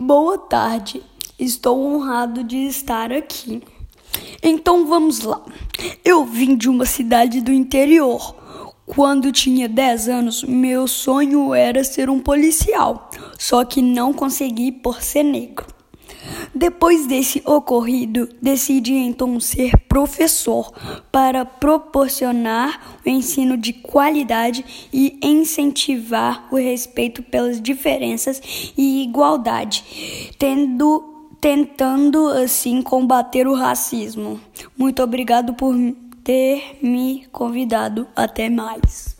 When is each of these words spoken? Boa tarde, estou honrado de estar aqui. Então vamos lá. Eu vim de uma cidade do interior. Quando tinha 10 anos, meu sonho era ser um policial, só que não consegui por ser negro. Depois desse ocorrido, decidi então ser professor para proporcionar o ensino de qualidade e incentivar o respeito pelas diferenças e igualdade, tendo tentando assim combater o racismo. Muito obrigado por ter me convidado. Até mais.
Boa 0.00 0.38
tarde, 0.38 1.02
estou 1.36 1.84
honrado 1.84 2.44
de 2.44 2.68
estar 2.68 3.12
aqui. 3.12 3.60
Então 4.40 4.86
vamos 4.86 5.22
lá. 5.22 5.42
Eu 6.04 6.24
vim 6.24 6.56
de 6.56 6.68
uma 6.68 6.86
cidade 6.86 7.40
do 7.40 7.52
interior. 7.52 8.36
Quando 8.86 9.32
tinha 9.32 9.68
10 9.68 10.08
anos, 10.08 10.44
meu 10.44 10.86
sonho 10.86 11.52
era 11.52 11.82
ser 11.82 12.08
um 12.08 12.20
policial, 12.20 13.10
só 13.36 13.64
que 13.64 13.82
não 13.82 14.12
consegui 14.12 14.70
por 14.70 15.02
ser 15.02 15.24
negro. 15.24 15.66
Depois 16.54 17.06
desse 17.06 17.42
ocorrido, 17.44 18.28
decidi 18.40 18.94
então 18.94 19.38
ser 19.38 19.76
professor 19.88 20.72
para 21.12 21.44
proporcionar 21.44 22.98
o 23.04 23.08
ensino 23.08 23.56
de 23.56 23.72
qualidade 23.72 24.64
e 24.92 25.18
incentivar 25.22 26.48
o 26.50 26.56
respeito 26.56 27.22
pelas 27.22 27.60
diferenças 27.60 28.40
e 28.76 29.02
igualdade, 29.02 30.32
tendo 30.38 31.14
tentando 31.40 32.28
assim 32.28 32.82
combater 32.82 33.46
o 33.46 33.54
racismo. 33.54 34.40
Muito 34.76 35.02
obrigado 35.02 35.54
por 35.54 35.74
ter 36.24 36.78
me 36.82 37.26
convidado. 37.30 38.06
Até 38.16 38.50
mais. 38.50 39.17